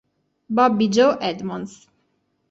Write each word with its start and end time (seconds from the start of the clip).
Bobby 0.49 0.89
Joe 0.89 1.19
Edmonds 1.21 1.85